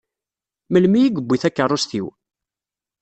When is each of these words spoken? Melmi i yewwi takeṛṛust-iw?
Melmi 0.71 0.99
i 1.03 1.09
yewwi 1.15 1.37
takeṛṛust-iw? 1.41 2.07